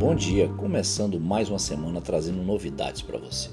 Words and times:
Bom 0.00 0.14
dia, 0.14 0.48
começando 0.56 1.20
mais 1.20 1.50
uma 1.50 1.58
semana 1.58 2.00
trazendo 2.00 2.42
novidades 2.42 3.02
para 3.02 3.18
você. 3.18 3.50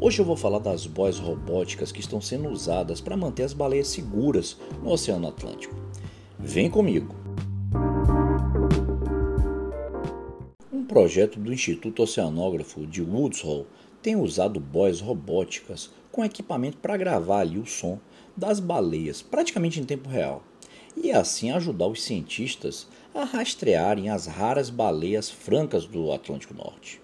Hoje 0.00 0.20
eu 0.20 0.24
vou 0.24 0.36
falar 0.36 0.60
das 0.60 0.86
boias 0.86 1.18
robóticas 1.18 1.90
que 1.90 1.98
estão 1.98 2.20
sendo 2.20 2.48
usadas 2.48 3.00
para 3.00 3.16
manter 3.16 3.42
as 3.42 3.52
baleias 3.52 3.88
seguras 3.88 4.56
no 4.80 4.90
Oceano 4.92 5.26
Atlântico. 5.26 5.74
Vem 6.38 6.70
comigo! 6.70 7.12
Um 10.72 10.84
projeto 10.84 11.40
do 11.40 11.52
Instituto 11.52 12.04
Oceanógrafo 12.04 12.86
de 12.86 13.02
Woods 13.02 13.42
Hole 13.42 13.66
tem 14.00 14.14
usado 14.14 14.60
boias 14.60 15.00
robóticas 15.00 15.90
com 16.12 16.24
equipamento 16.24 16.76
para 16.76 16.96
gravar 16.96 17.40
ali 17.40 17.58
o 17.58 17.66
som 17.66 17.98
das 18.36 18.60
baleias 18.60 19.22
praticamente 19.22 19.80
em 19.80 19.84
tempo 19.84 20.08
real 20.08 20.40
e 20.96 21.10
assim 21.10 21.50
ajudar 21.50 21.88
os 21.88 22.02
cientistas 22.02 22.86
a 23.14 23.24
rastrearem 23.24 24.10
as 24.10 24.26
raras 24.26 24.70
baleias 24.70 25.30
francas 25.30 25.86
do 25.86 26.12
Atlântico 26.12 26.54
Norte. 26.54 27.00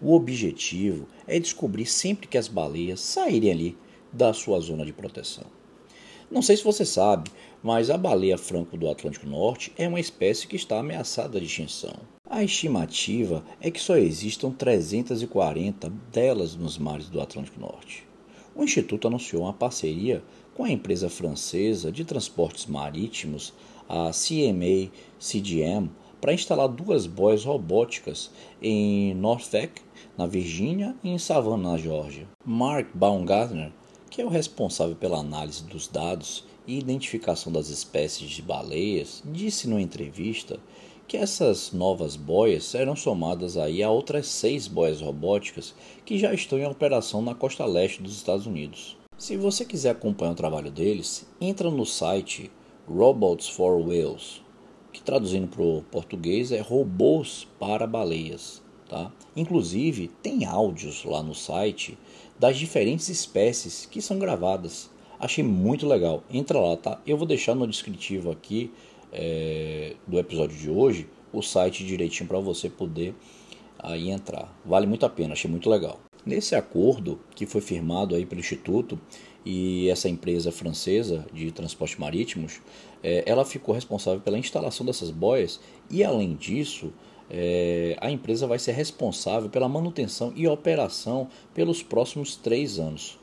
O 0.00 0.14
objetivo 0.14 1.06
é 1.26 1.38
descobrir 1.38 1.86
sempre 1.86 2.28
que 2.28 2.38
as 2.38 2.48
baleias 2.48 3.00
saírem 3.00 3.50
ali 3.50 3.78
da 4.12 4.32
sua 4.32 4.60
zona 4.60 4.84
de 4.84 4.92
proteção. 4.92 5.44
Não 6.30 6.42
sei 6.42 6.56
se 6.56 6.64
você 6.64 6.84
sabe, 6.84 7.30
mas 7.62 7.88
a 7.88 7.96
baleia 7.96 8.36
franco 8.36 8.76
do 8.76 8.88
Atlântico 8.88 9.26
Norte 9.26 9.72
é 9.78 9.88
uma 9.88 9.98
espécie 9.98 10.46
que 10.46 10.56
está 10.56 10.78
ameaçada 10.78 11.40
de 11.40 11.46
extinção. 11.46 11.96
A 12.28 12.44
estimativa 12.44 13.42
é 13.60 13.70
que 13.70 13.80
só 13.80 13.96
existam 13.96 14.50
340 14.50 15.90
delas 16.12 16.54
nos 16.54 16.76
mares 16.76 17.08
do 17.08 17.20
Atlântico 17.20 17.58
Norte. 17.58 18.06
O 18.54 18.62
Instituto 18.62 19.08
anunciou 19.08 19.44
uma 19.44 19.54
parceria 19.54 20.22
com 20.58 20.64
a 20.64 20.72
empresa 20.72 21.08
francesa 21.08 21.92
de 21.92 22.04
transportes 22.04 22.66
marítimos, 22.66 23.54
a 23.88 24.10
CMA 24.10 24.90
CGM, 25.16 25.88
para 26.20 26.34
instalar 26.34 26.66
duas 26.66 27.06
boias 27.06 27.44
robóticas 27.44 28.28
em 28.60 29.14
Norfolk, 29.14 29.80
na 30.16 30.26
Virgínia, 30.26 30.96
e 31.04 31.10
em 31.10 31.16
Savannah, 31.16 31.70
na 31.70 31.78
Geórgia. 31.78 32.26
Mark 32.44 32.88
Baumgartner, 32.92 33.70
que 34.10 34.20
é 34.20 34.24
o 34.24 34.28
responsável 34.28 34.96
pela 34.96 35.20
análise 35.20 35.62
dos 35.62 35.86
dados 35.86 36.44
e 36.66 36.76
identificação 36.76 37.52
das 37.52 37.68
espécies 37.68 38.28
de 38.28 38.42
baleias, 38.42 39.22
disse 39.24 39.68
numa 39.68 39.80
entrevista 39.80 40.58
que 41.06 41.16
essas 41.16 41.70
novas 41.70 42.16
boias 42.16 42.64
serão 42.64 42.96
somadas 42.96 43.56
aí 43.56 43.80
a 43.80 43.90
outras 43.90 44.26
seis 44.26 44.66
boias 44.66 45.00
robóticas 45.00 45.72
que 46.04 46.18
já 46.18 46.34
estão 46.34 46.58
em 46.58 46.66
operação 46.66 47.22
na 47.22 47.32
costa 47.32 47.64
leste 47.64 48.02
dos 48.02 48.16
Estados 48.16 48.44
Unidos. 48.44 48.98
Se 49.18 49.36
você 49.36 49.64
quiser 49.64 49.90
acompanhar 49.90 50.30
o 50.30 50.36
trabalho 50.36 50.70
deles, 50.70 51.26
entra 51.40 51.68
no 51.72 51.84
site 51.84 52.52
Robots 52.86 53.48
for 53.48 53.76
Whales, 53.76 54.40
que 54.92 55.02
traduzindo 55.02 55.48
para 55.48 55.60
o 55.60 55.82
português 55.90 56.52
é 56.52 56.60
robôs 56.60 57.44
para 57.58 57.84
baleias. 57.84 58.62
Tá? 58.88 59.10
Inclusive, 59.34 60.06
tem 60.22 60.44
áudios 60.44 61.04
lá 61.04 61.20
no 61.20 61.34
site 61.34 61.98
das 62.38 62.56
diferentes 62.56 63.08
espécies 63.08 63.84
que 63.84 64.00
são 64.00 64.20
gravadas. 64.20 64.88
Achei 65.18 65.42
muito 65.42 65.84
legal. 65.84 66.22
Entra 66.30 66.60
lá, 66.60 66.76
tá? 66.76 67.00
Eu 67.04 67.16
vou 67.16 67.26
deixar 67.26 67.56
no 67.56 67.66
descritivo 67.66 68.30
aqui 68.30 68.72
é, 69.12 69.96
do 70.06 70.16
episódio 70.16 70.56
de 70.56 70.70
hoje 70.70 71.08
o 71.32 71.42
site 71.42 71.84
direitinho 71.84 72.28
para 72.28 72.38
você 72.38 72.70
poder 72.70 73.16
aí 73.80 74.10
entrar. 74.10 74.56
Vale 74.64 74.86
muito 74.86 75.04
a 75.04 75.08
pena, 75.10 75.32
achei 75.32 75.50
muito 75.50 75.68
legal. 75.68 75.98
Nesse 76.28 76.54
acordo 76.54 77.18
que 77.34 77.46
foi 77.46 77.62
firmado 77.62 78.14
aí 78.14 78.26
pelo 78.26 78.42
Instituto 78.42 79.00
e 79.46 79.88
essa 79.88 80.10
empresa 80.10 80.52
francesa 80.52 81.24
de 81.32 81.50
transportes 81.50 81.98
marítimos, 81.98 82.60
é, 83.02 83.22
ela 83.24 83.46
ficou 83.46 83.74
responsável 83.74 84.20
pela 84.20 84.38
instalação 84.38 84.84
dessas 84.84 85.10
boias 85.10 85.58
e, 85.90 86.04
além 86.04 86.34
disso, 86.34 86.92
é, 87.30 87.96
a 87.98 88.10
empresa 88.10 88.46
vai 88.46 88.58
ser 88.58 88.72
responsável 88.72 89.48
pela 89.48 89.70
manutenção 89.70 90.30
e 90.36 90.46
operação 90.46 91.28
pelos 91.54 91.82
próximos 91.82 92.36
três 92.36 92.78
anos. 92.78 93.18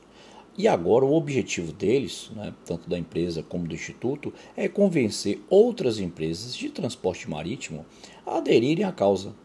E 0.58 0.68
agora 0.68 1.06
o 1.06 1.14
objetivo 1.14 1.72
deles, 1.74 2.32
né, 2.36 2.56
tanto 2.66 2.90
da 2.90 2.98
empresa 2.98 3.44
como 3.44 3.68
do 3.68 3.76
Instituto, 3.76 4.34
é 4.58 4.68
convencer 4.68 5.40
outras 5.48 6.00
empresas 6.00 6.56
de 6.56 6.72
transporte 6.72 7.30
marítimo 7.30 7.86
a 8.26 8.38
aderirem 8.38 8.84
à 8.84 8.92
causa 8.92 9.36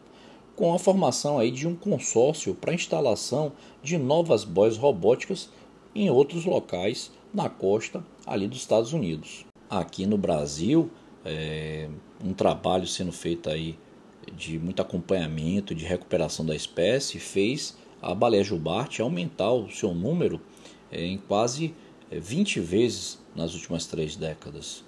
com 0.61 0.75
a 0.75 0.79
formação 0.79 1.39
aí 1.39 1.51
de 1.51 1.67
um 1.67 1.75
consórcio 1.75 2.55
para 2.55 2.75
instalação 2.75 3.51
de 3.83 3.97
novas 3.97 4.45
boias 4.45 4.77
robóticas 4.77 5.49
em 5.95 6.11
outros 6.11 6.45
locais 6.45 7.11
na 7.33 7.49
costa 7.49 8.05
ali 8.27 8.47
dos 8.47 8.59
Estados 8.59 8.93
Unidos. 8.93 9.47
Aqui 9.71 10.05
no 10.05 10.19
Brasil, 10.19 10.91
é, 11.25 11.89
um 12.23 12.35
trabalho 12.35 12.87
sendo 12.87 13.11
feito 13.11 13.49
aí 13.49 13.79
de 14.37 14.59
muito 14.59 14.83
acompanhamento, 14.83 15.75
de 15.75 15.87
recuperação 15.87 16.45
da 16.45 16.55
espécie, 16.55 17.19
fez 17.19 17.79
a 18.03 18.15
baleia 18.15 18.45
jubarte 18.45 19.01
aumentar 19.01 19.53
o 19.53 19.71
seu 19.71 19.95
número 19.95 20.43
é, 20.93 21.03
em 21.03 21.17
quase 21.17 21.75
20 22.13 22.59
é, 22.59 22.63
vezes 22.63 23.19
nas 23.35 23.55
últimas 23.55 23.87
três 23.87 24.15
décadas. 24.15 24.85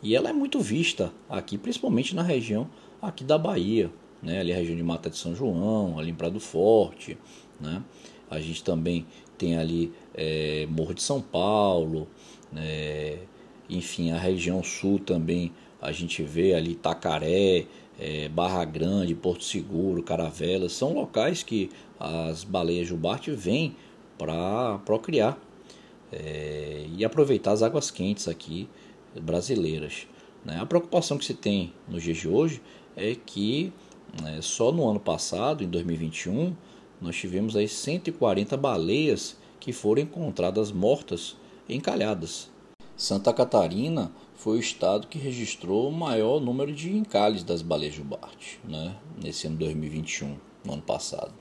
E 0.00 0.14
ela 0.14 0.30
é 0.30 0.32
muito 0.32 0.60
vista 0.60 1.12
aqui, 1.28 1.58
principalmente 1.58 2.14
na 2.14 2.22
região 2.22 2.70
aqui 3.02 3.24
da 3.24 3.36
Bahia, 3.36 3.90
né? 4.22 4.40
ali 4.40 4.52
a 4.52 4.56
região 4.56 4.76
de 4.76 4.82
Mata 4.82 5.10
de 5.10 5.16
São 5.16 5.34
João, 5.34 5.98
ali 5.98 6.10
em 6.10 6.14
Prado 6.14 6.40
Forte. 6.40 7.16
Né? 7.60 7.82
A 8.30 8.40
gente 8.40 8.62
também 8.62 9.06
tem 9.38 9.56
ali 9.56 9.92
é, 10.14 10.66
Morro 10.70 10.94
de 10.94 11.02
São 11.02 11.20
Paulo, 11.20 12.08
né? 12.52 13.18
enfim, 13.68 14.10
a 14.12 14.18
região 14.18 14.62
sul 14.62 14.98
também 14.98 15.52
a 15.80 15.92
gente 15.92 16.22
vê 16.22 16.54
ali 16.54 16.74
Tacaré, 16.74 17.66
é, 17.98 18.28
Barra 18.28 18.64
Grande, 18.64 19.14
Porto 19.14 19.44
Seguro, 19.44 20.02
Caravelas, 20.02 20.72
são 20.72 20.92
locais 20.92 21.42
que 21.42 21.70
as 21.98 22.44
baleias 22.44 22.88
jubarte 22.88 23.30
vêm 23.30 23.76
para 24.18 24.78
procriar 24.78 25.38
é, 26.12 26.86
e 26.96 27.04
aproveitar 27.04 27.52
as 27.52 27.62
águas 27.62 27.90
quentes 27.90 28.28
aqui 28.28 28.68
brasileiras. 29.20 30.06
Né? 30.44 30.58
A 30.60 30.66
preocupação 30.66 31.18
que 31.18 31.24
se 31.24 31.34
tem 31.34 31.72
nos 31.88 32.02
dias 32.02 32.18
de 32.18 32.28
hoje 32.28 32.62
é 32.96 33.14
que 33.14 33.72
né? 34.22 34.38
Só 34.42 34.72
no 34.72 34.88
ano 34.88 35.00
passado, 35.00 35.62
em 35.62 35.68
2021, 35.68 36.54
nós 37.00 37.16
tivemos 37.16 37.56
aí 37.56 37.68
140 37.68 38.56
baleias 38.56 39.36
que 39.60 39.72
foram 39.72 40.02
encontradas 40.02 40.70
mortas 40.72 41.36
encalhadas. 41.68 42.50
Santa 42.96 43.32
Catarina 43.32 44.10
foi 44.34 44.56
o 44.56 44.60
estado 44.60 45.06
que 45.06 45.18
registrou 45.18 45.88
o 45.88 45.92
maior 45.92 46.40
número 46.40 46.72
de 46.72 46.90
encalhes 46.90 47.42
das 47.42 47.62
baleias 47.62 47.94
jubarte, 47.94 48.58
né? 48.64 48.96
nesse 49.22 49.46
ano 49.46 49.56
2021, 49.56 50.36
no 50.64 50.72
ano 50.74 50.82
passado. 50.82 51.32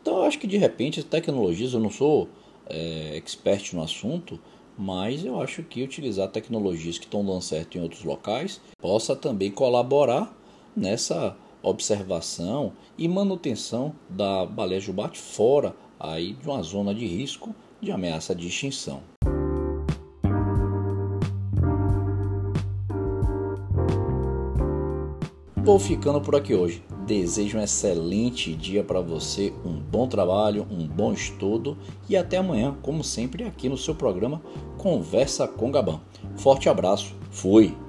Então 0.00 0.18
eu 0.18 0.22
acho 0.22 0.38
que 0.38 0.46
de 0.46 0.56
repente 0.56 1.00
as 1.00 1.04
tecnologias, 1.04 1.72
eu 1.72 1.80
não 1.80 1.90
sou 1.90 2.28
é, 2.66 3.16
expert 3.16 3.74
no 3.74 3.82
assunto, 3.82 4.38
mas 4.78 5.24
eu 5.24 5.40
acho 5.40 5.62
que 5.62 5.82
utilizar 5.82 6.28
tecnologias 6.28 6.98
que 6.98 7.04
estão 7.04 7.24
dando 7.24 7.42
certo 7.42 7.76
em 7.76 7.82
outros 7.82 8.04
locais 8.04 8.60
possa 8.78 9.16
também 9.16 9.50
colaborar 9.50 10.34
nessa 10.76 11.36
observação 11.68 12.72
e 12.96 13.08
manutenção 13.08 13.92
da 14.08 14.46
baleia 14.46 14.80
jubarte 14.80 15.18
fora 15.18 15.74
aí 15.98 16.34
de 16.34 16.48
uma 16.48 16.62
zona 16.62 16.94
de 16.94 17.06
risco 17.06 17.54
de 17.80 17.90
ameaça 17.90 18.34
de 18.34 18.46
extinção. 18.46 19.02
Vou 25.66 25.80
ficando 25.80 26.20
por 26.20 26.36
aqui 26.36 26.54
hoje. 26.54 26.80
Desejo 27.06 27.58
um 27.58 27.60
excelente 27.60 28.54
dia 28.54 28.84
para 28.84 29.00
você, 29.00 29.52
um 29.64 29.74
bom 29.80 30.06
trabalho, 30.06 30.64
um 30.70 30.86
bom 30.86 31.12
estudo 31.12 31.76
e 32.08 32.16
até 32.16 32.36
amanhã, 32.36 32.76
como 32.82 33.02
sempre, 33.02 33.42
aqui 33.42 33.68
no 33.68 33.76
seu 33.76 33.94
programa 33.94 34.40
Conversa 34.78 35.48
com 35.48 35.70
Gabão. 35.72 36.00
Forte 36.36 36.68
abraço, 36.68 37.16
fui! 37.30 37.85